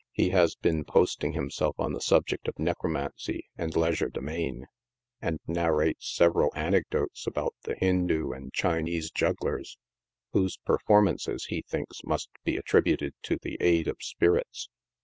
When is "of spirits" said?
13.87-14.69